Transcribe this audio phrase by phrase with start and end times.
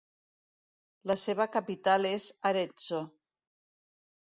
[1.11, 3.05] La seva capital és Arezzo.